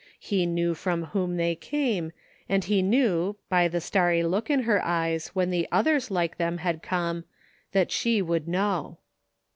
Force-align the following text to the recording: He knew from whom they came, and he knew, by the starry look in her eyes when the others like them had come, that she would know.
He 0.19 0.47
knew 0.47 0.73
from 0.73 1.03
whom 1.03 1.37
they 1.37 1.53
came, 1.53 2.11
and 2.49 2.63
he 2.63 2.81
knew, 2.81 3.35
by 3.49 3.67
the 3.67 3.79
starry 3.79 4.23
look 4.23 4.49
in 4.49 4.61
her 4.63 4.83
eyes 4.83 5.27
when 5.35 5.51
the 5.51 5.67
others 5.71 6.09
like 6.09 6.37
them 6.37 6.57
had 6.57 6.81
come, 6.81 7.25
that 7.71 7.91
she 7.91 8.19
would 8.19 8.47
know. 8.47 8.97